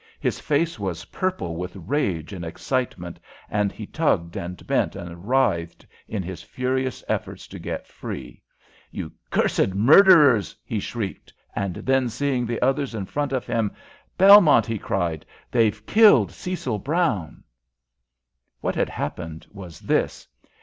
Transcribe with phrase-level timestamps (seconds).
[0.19, 3.19] His face was purple with rage and excitement,
[3.51, 8.41] and he tugged and bent and writhed in his furious efforts to get free.
[8.89, 13.73] "You cursed murderers!" he shrieked, and then, seeing the others in front of him,
[14.17, 17.43] "Belmont," he cried, "they've killed Cecil Brown."
[18.59, 20.27] What had happened was this.